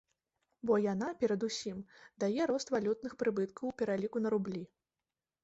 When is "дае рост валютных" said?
2.23-3.13